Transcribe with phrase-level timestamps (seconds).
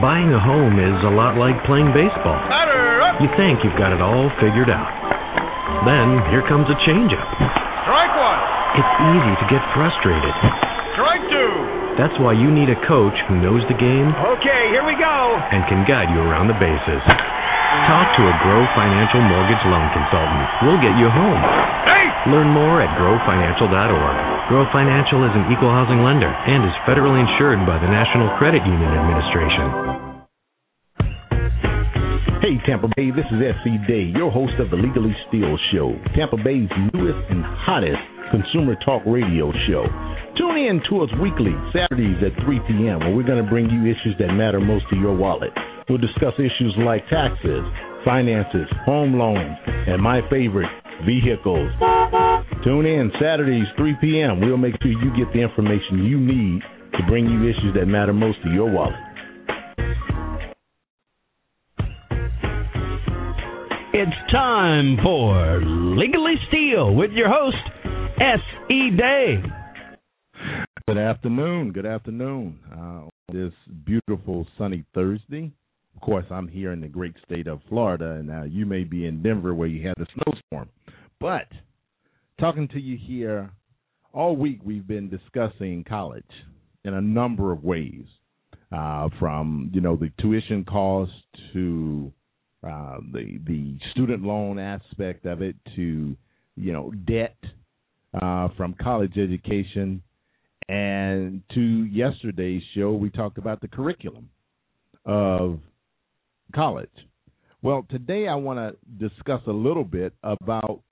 [0.00, 2.36] Buying a home is a lot like playing baseball.
[3.16, 4.92] You think you've got it all figured out.
[5.88, 7.24] Then here comes a changeup.
[7.88, 8.40] Strike one.
[8.76, 10.34] It's easy to get frustrated.
[10.92, 11.52] Strike two.
[11.96, 15.16] That's why you need a coach who knows the game Okay, here we go.
[15.48, 17.00] and can guide you around the bases.
[17.88, 20.44] Talk to a Grow Financial Mortgage Loan Consultant.
[20.60, 21.40] We'll get you home.
[21.88, 22.04] Hey!
[22.28, 24.16] Learn more at growfinancial.org.
[24.46, 28.62] Grow Financial is an equal housing lender and is federally insured by the National Credit
[28.62, 29.66] Union Administration.
[32.38, 33.74] Hey, Tampa Bay, this is S.E.
[33.90, 37.98] Day, your host of the Legally Steel Show, Tampa Bay's newest and hottest
[38.30, 39.82] consumer talk radio show.
[40.38, 43.82] Tune in to us weekly, Saturdays at 3 p.m., where we're going to bring you
[43.90, 45.50] issues that matter most to your wallet.
[45.90, 47.66] We'll discuss issues like taxes,
[48.06, 50.70] finances, home loans, and my favorite,
[51.02, 51.74] vehicles.
[52.66, 54.40] Tune in Saturdays, 3 p.m.
[54.40, 56.62] We'll make sure you get the information you need
[56.98, 58.92] to bring you issues that matter most to your wallet.
[63.94, 67.56] It's time for Legally Steel with your host,
[68.20, 68.90] S.E.
[68.96, 69.36] Day.
[70.88, 71.70] Good afternoon.
[71.70, 72.58] Good afternoon.
[72.76, 73.52] Uh, this
[73.84, 75.52] beautiful sunny Thursday.
[75.94, 79.06] Of course, I'm here in the great state of Florida, and uh, you may be
[79.06, 80.68] in Denver where you had a snowstorm.
[81.20, 81.46] But
[82.38, 83.50] talking to you here
[84.12, 86.24] all week, we've been discussing college
[86.84, 88.04] in a number of ways,
[88.72, 91.12] uh, from you know the tuition cost
[91.52, 92.12] to
[92.66, 96.16] uh, the the student loan aspect of it to
[96.56, 97.36] you know debt
[98.20, 100.02] uh, from college education,
[100.68, 104.30] and to yesterday's show we talked about the curriculum
[105.04, 105.60] of
[106.54, 106.88] college.
[107.62, 110.82] Well, today I want to discuss a little bit about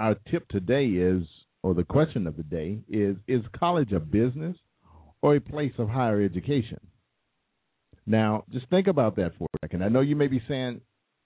[0.00, 1.24] our tip today is,
[1.62, 4.56] or the question of the day is, is college a business
[5.22, 6.80] or a place of higher education?
[8.06, 9.84] Now, just think about that for a second.
[9.84, 10.80] I know you may be saying,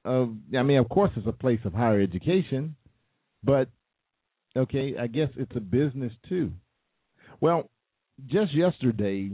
[0.04, 2.74] uh, I mean, of course, it's a place of higher education,
[3.42, 3.68] but
[4.56, 6.52] okay, I guess it's a business too.
[7.40, 7.70] Well,
[8.26, 9.30] just yesterday,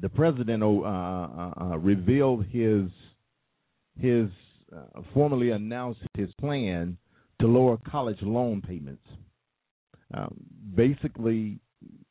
[0.00, 2.90] the president uh, uh, uh, revealed his
[3.98, 4.28] his
[4.74, 6.96] uh, formally announced his plan
[7.40, 9.06] to lower college loan payments.
[10.12, 10.34] Um,
[10.74, 11.60] basically,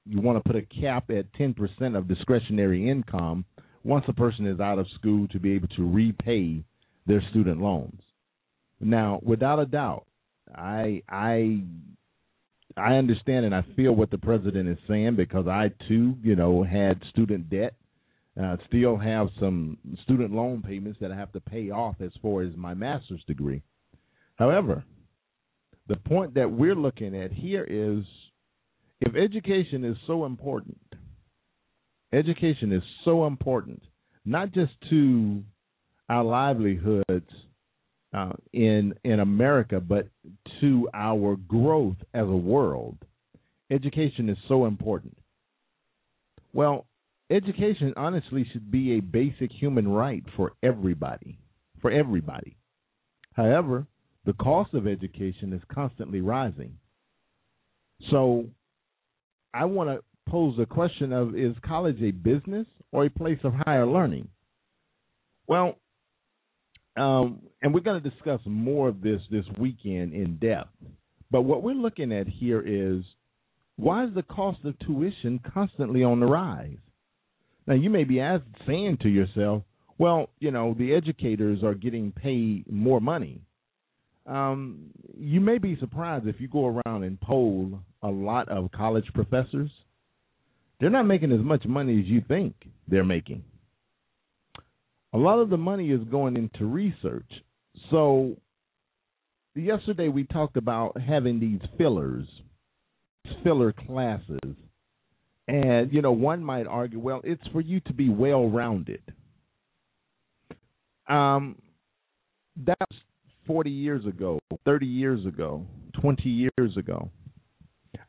[0.06, 3.46] you want to put a cap at 10% of discretionary income
[3.84, 6.64] once a person is out of school to be able to repay
[7.06, 8.02] their student loans.
[8.80, 10.06] Now, without a doubt,
[10.56, 11.64] I I
[12.78, 16.64] I understand and I feel what the president is saying because I too, you know,
[16.64, 17.74] had student debt.
[18.42, 22.42] Uh, still have some student loan payments that I have to pay off as far
[22.42, 23.62] as my master's degree.
[24.36, 24.86] However,
[25.90, 28.06] the point that we're looking at here is
[29.02, 30.80] if education is so important,
[32.14, 33.82] education is so important,
[34.24, 35.44] not just to
[36.08, 37.32] our livelihoods
[38.14, 40.08] uh, in in America, but
[40.62, 42.98] to our growth as a world.
[43.72, 45.18] Education is so important.
[46.54, 46.86] Well,
[47.32, 51.40] education honestly should be a basic human right for everybody,
[51.82, 52.58] for everybody.
[53.34, 53.86] However,
[54.30, 56.72] the cost of education is constantly rising.
[58.12, 58.46] So,
[59.56, 63.54] I want to pose the question of is college a business or a place of
[63.66, 64.28] higher learning?
[65.48, 65.78] Well,
[66.96, 70.76] um, and we're going to discuss more of this this weekend in depth.
[71.32, 73.04] But what we're looking at here is
[73.78, 76.78] why is the cost of tuition constantly on the rise?
[77.66, 79.64] Now, you may be asked, saying to yourself,
[79.98, 83.42] well, you know, the educators are getting paid more money.
[84.30, 89.08] Um, you may be surprised if you go around and poll a lot of college
[89.14, 89.72] professors.
[90.80, 92.54] They're not making as much money as you think
[92.88, 93.44] they're making
[95.14, 97.30] a lot of the money is going into research.
[97.90, 98.36] So
[99.56, 102.26] yesterday we talked about having these fillers,
[103.44, 104.56] filler classes.
[105.48, 109.02] And you know, one might argue, well, it's for you to be well-rounded.
[111.08, 111.56] Um
[112.66, 113.00] that was
[113.50, 115.66] 40 years ago, 30 years ago,
[116.00, 117.10] 20 years ago.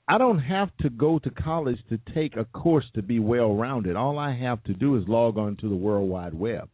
[0.06, 3.96] I don't have to go to college to take a course to be well rounded.
[3.96, 6.68] All I have to do is log on to the World Wide Web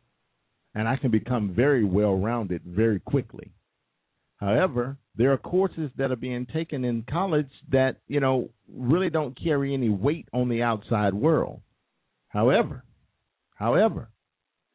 [0.76, 3.50] and I can become very well rounded very quickly.
[4.36, 9.42] However, there are courses that are being taken in college that, you know, really don't
[9.42, 11.62] carry any weight on the outside world.
[12.28, 12.84] However,
[13.54, 14.10] however,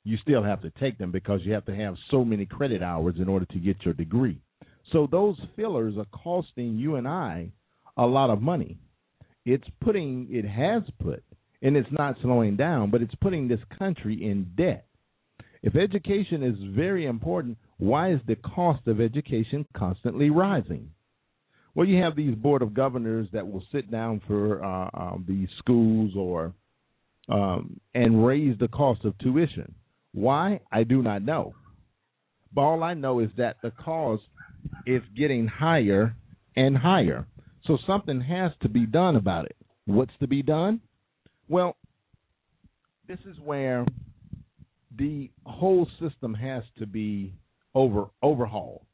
[0.03, 3.15] you still have to take them because you have to have so many credit hours
[3.17, 4.41] in order to get your degree.
[4.91, 7.51] So those fillers are costing you and I
[7.97, 8.77] a lot of money.
[9.45, 11.23] It's putting it has put
[11.61, 14.85] and it's not slowing down, but it's putting this country in debt
[15.63, 20.91] If education is very important, why is the cost of education constantly rising?
[21.75, 25.47] Well, you have these board of governors that will sit down for uh, um, these
[25.59, 26.53] schools or
[27.29, 29.75] um, and raise the cost of tuition.
[30.13, 30.61] Why?
[30.71, 31.53] I do not know.
[32.53, 34.23] But all I know is that the cost
[34.85, 36.15] is getting higher
[36.55, 37.25] and higher.
[37.65, 39.55] So something has to be done about it.
[39.85, 40.81] What's to be done?
[41.47, 41.75] Well,
[43.07, 43.85] this is where
[44.97, 47.33] the whole system has to be
[47.73, 48.85] over overhauled.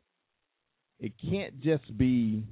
[1.00, 2.44] It can't just be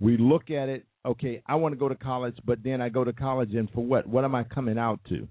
[0.00, 3.04] we look at it, okay, I want to go to college, but then I go
[3.04, 4.06] to college and for what?
[4.06, 5.28] What am I coming out to?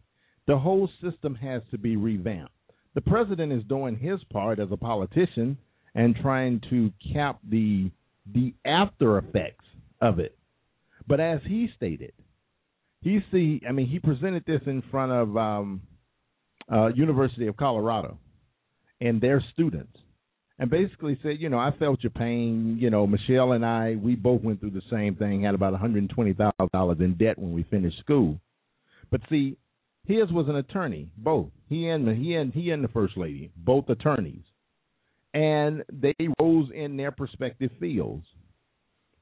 [0.47, 2.52] The whole system has to be revamped.
[2.95, 5.57] The president is doing his part as a politician
[5.95, 7.91] and trying to cap the
[8.31, 9.65] the after effects
[9.99, 10.37] of it.
[11.07, 12.13] But as he stated,
[13.01, 15.81] he see I mean he presented this in front of um,
[16.71, 18.17] uh, University of Colorado
[19.01, 19.97] and their students
[20.59, 22.77] and basically said, you know, I felt your pain.
[22.79, 27.01] You know, Michelle and I, we both went through the same thing, had about $120,000
[27.01, 28.39] in debt when we finished school.
[29.11, 29.57] But see,
[30.05, 31.49] his was an attorney, both.
[31.69, 34.43] He and the, he and he and the first lady, both attorneys,
[35.33, 38.25] and they rose in their respective fields.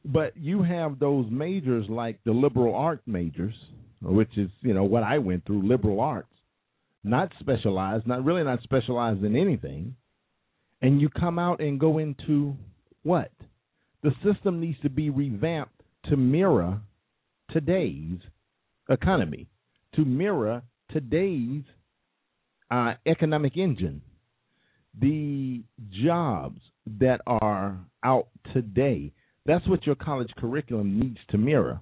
[0.03, 3.53] But you have those majors like the liberal arts majors,
[4.01, 6.33] which is you know what I went through, liberal arts,
[7.03, 9.95] not specialized, not really not specialized in anything,
[10.81, 12.55] and you come out and go into
[13.03, 13.31] what?
[14.01, 16.81] The system needs to be revamped to mirror
[17.51, 18.17] today's
[18.89, 19.47] economy,
[19.95, 20.61] to mirror
[20.91, 21.63] today's
[22.69, 24.01] uh, economic engine.
[24.99, 25.63] The
[26.03, 26.61] jobs
[26.99, 29.13] that are out today,
[29.45, 31.81] that's what your college curriculum needs to mirror.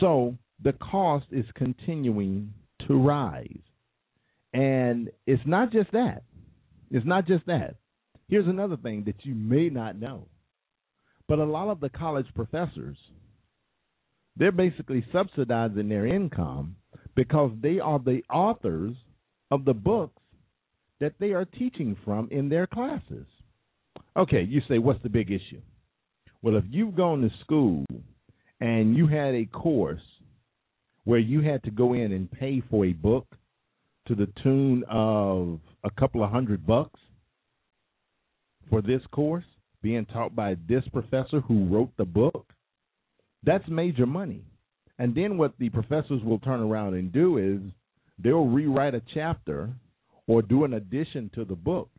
[0.00, 2.52] So the cost is continuing
[2.86, 3.62] to rise.
[4.52, 6.22] And it's not just that.
[6.90, 7.76] It's not just that.
[8.28, 10.28] Here's another thing that you may not know.
[11.28, 12.96] But a lot of the college professors,
[14.36, 16.76] they're basically subsidizing their income
[17.14, 18.94] because they are the authors
[19.50, 20.20] of the books
[21.00, 23.26] that they are teaching from in their classes.
[24.16, 25.60] Okay, you say, what's the big issue?
[26.42, 27.84] Well, if you've gone to school
[28.60, 30.00] and you had a course
[31.04, 33.26] where you had to go in and pay for a book
[34.06, 37.00] to the tune of a couple of hundred bucks
[38.70, 39.44] for this course
[39.82, 42.52] being taught by this professor who wrote the book,
[43.42, 44.44] that's major money.
[44.98, 47.60] And then what the professors will turn around and do is
[48.22, 49.70] they'll rewrite a chapter
[50.26, 51.90] or do an addition to the book.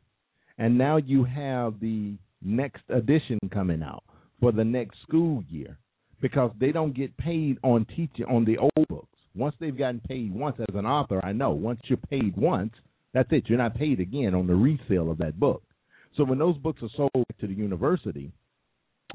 [0.57, 4.03] And now you have the next edition coming out
[4.39, 5.77] for the next school year
[6.21, 9.07] because they don't get paid on teaching on the old books.
[9.35, 12.71] Once they've gotten paid once as an author, I know, once you're paid once,
[13.13, 13.43] that's it.
[13.47, 15.63] You're not paid again on the resale of that book.
[16.15, 18.31] So when those books are sold to the university,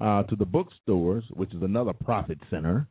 [0.00, 2.87] uh, to the bookstores, which is another profit center,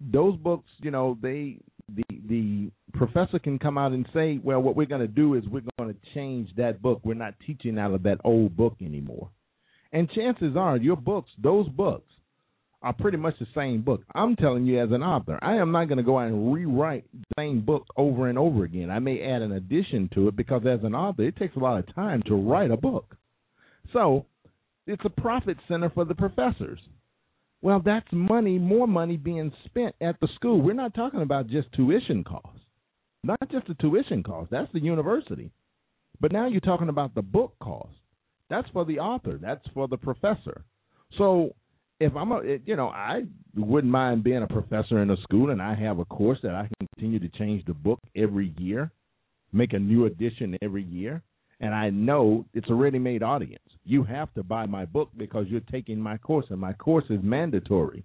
[0.00, 1.58] those books, you know, they
[1.94, 5.44] the the professor can come out and say, well, what we're going to do is
[5.46, 7.00] we're going to change that book.
[7.04, 9.30] We're not teaching out of that old book anymore.
[9.92, 12.04] And chances are, your books, those books,
[12.82, 14.02] are pretty much the same book.
[14.14, 17.04] I'm telling you, as an author, I am not going to go out and rewrite
[17.12, 18.90] the same book over and over again.
[18.90, 21.78] I may add an addition to it because, as an author, it takes a lot
[21.78, 23.16] of time to write a book.
[23.92, 24.24] So,
[24.86, 26.80] it's a profit center for the professors.
[27.62, 30.60] Well, that's money, more money being spent at the school.
[30.60, 32.60] We're not talking about just tuition costs,
[33.22, 34.50] not just the tuition cost.
[34.50, 35.50] That's the university.
[36.20, 37.92] But now you're talking about the book cost.
[38.48, 39.38] That's for the author.
[39.40, 40.64] That's for the professor.
[41.18, 41.54] So
[42.00, 43.22] if I'm a, you know, I
[43.54, 46.62] wouldn't mind being a professor in a school and I have a course that I
[46.62, 48.90] can continue to change the book every year,
[49.52, 51.22] make a new edition every year,
[51.60, 53.62] and I know it's a ready-made audience.
[53.84, 57.20] You have to buy my book because you're taking my course, and my course is
[57.22, 58.04] mandatory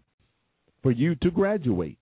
[0.83, 1.97] for you to graduate.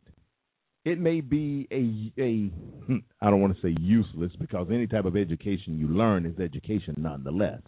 [0.85, 2.47] It may be a a
[2.85, 6.39] hmm, I don't want to say useless because any type of education you learn is
[6.39, 7.61] education nonetheless.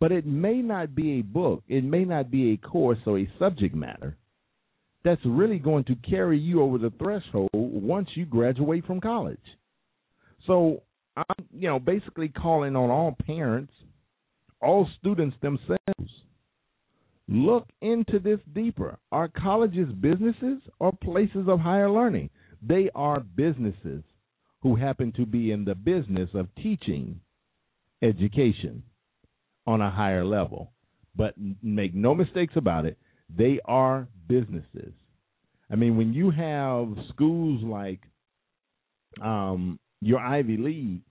[0.00, 3.30] But it may not be a book, it may not be a course or a
[3.38, 4.18] subject matter
[5.04, 9.38] that's really going to carry you over the threshold once you graduate from college.
[10.46, 10.82] So
[11.16, 13.72] I'm, you know, basically calling on all parents,
[14.60, 15.78] all students themselves.
[17.28, 18.98] Look into this deeper.
[19.10, 22.30] Are colleges businesses or places of higher learning?
[22.62, 24.02] They are businesses
[24.62, 27.20] who happen to be in the business of teaching
[28.02, 28.82] education
[29.66, 30.72] on a higher level.
[31.16, 32.98] But make no mistakes about it,
[33.34, 34.92] they are businesses.
[35.70, 38.00] I mean, when you have schools like
[39.22, 41.02] um, your Ivy League,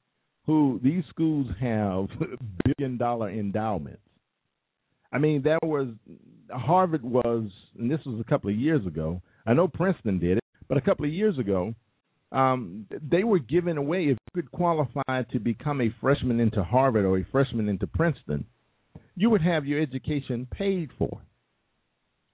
[0.46, 2.08] who these schools have
[2.78, 4.02] billion dollar endowments.
[5.12, 5.88] I mean, there was
[6.50, 9.22] Harvard was, and this was a couple of years ago.
[9.46, 11.76] I know Princeton did it, but a couple of years ago,
[12.32, 17.06] um, they were giving away if you could qualify to become a freshman into Harvard
[17.06, 18.46] or a freshman into Princeton,
[19.16, 21.22] you would have your education paid for.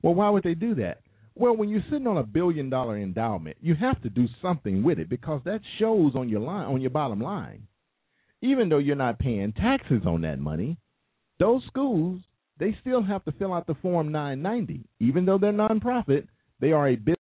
[0.01, 1.01] Well, why would they do that?
[1.35, 4.99] Well, when you're sitting on a billion dollar endowment, you have to do something with
[4.99, 7.67] it because that shows on your line on your bottom line.
[8.41, 10.77] Even though you're not paying taxes on that money,
[11.39, 12.21] those schools
[12.59, 14.85] they still have to fill out the form 990.
[14.99, 16.27] Even though they're nonprofit,
[16.59, 17.18] they are a business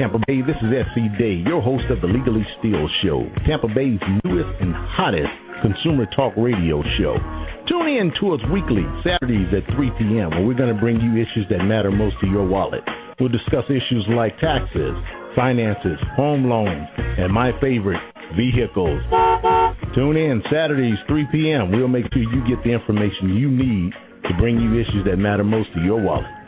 [0.00, 1.12] Tampa Bay, this is S.E.
[1.20, 5.28] Day, your host of the Legally Steal Show, Tampa Bay's newest and hottest
[5.60, 7.20] consumer talk radio show.
[7.68, 11.20] Tune in to us weekly, Saturdays at 3 p.m., where we're going to bring you
[11.20, 12.80] issues that matter most to your wallet.
[13.20, 14.96] We'll discuss issues like taxes,
[15.36, 18.00] finances, home loans, and my favorite,
[18.40, 19.04] vehicles.
[19.92, 21.76] Tune in Saturdays, 3 p.m.
[21.76, 23.92] We'll make sure you get the information you need
[24.24, 26.39] to bring you issues that matter most to your wallet.